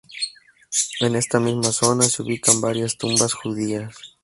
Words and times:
En 0.99 1.15
esta 1.15 1.39
misma 1.39 1.71
zona 1.71 2.01
se 2.05 2.23
ubican 2.23 2.59
varias 2.59 2.97
tumbas 2.97 3.33
judías. 3.35 3.95